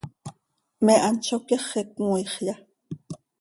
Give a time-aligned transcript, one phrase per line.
[0.85, 2.53] ¿Me hant zó cyaxi cömooixya?